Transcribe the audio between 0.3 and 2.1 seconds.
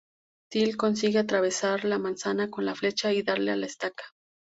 Tell consigue atravesar la